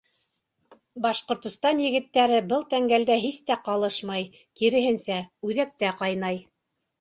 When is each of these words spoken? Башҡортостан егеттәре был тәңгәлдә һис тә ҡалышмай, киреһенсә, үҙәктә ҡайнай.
Башҡортостан 1.01 1.81
егеттәре 1.83 2.39
был 2.53 2.65
тәңгәлдә 2.71 3.19
һис 3.25 3.43
тә 3.51 3.59
ҡалышмай, 3.69 4.27
киреһенсә, 4.63 5.21
үҙәктә 5.51 5.93
ҡайнай. 6.03 6.43